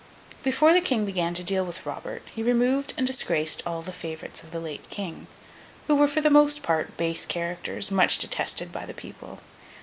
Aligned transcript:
Before 0.41 0.73
the 0.73 0.81
King 0.81 1.05
began 1.05 1.35
to 1.35 1.43
deal 1.43 1.63
with 1.63 1.85
Robert, 1.85 2.23
he 2.33 2.41
removed 2.41 2.95
and 2.97 3.05
disgraced 3.05 3.61
all 3.67 3.83
the 3.83 3.93
favourites 3.93 4.41
of 4.41 4.49
the 4.49 4.59
late 4.59 4.89
King; 4.89 5.27
who 5.85 5.93
were 5.95 6.07
for 6.07 6.21
the 6.21 6.31
most 6.31 6.63
part 6.63 6.97
base 6.97 7.23
characters, 7.23 7.91
much 7.91 8.17
detested 8.17 8.71
by 8.71 8.87
the 8.87 8.95
people. 8.95 9.41